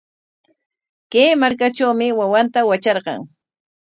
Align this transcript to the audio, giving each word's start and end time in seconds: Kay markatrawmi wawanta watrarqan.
Kay 1.11 1.31
markatrawmi 1.41 2.07
wawanta 2.19 2.59
watrarqan. 2.69 3.19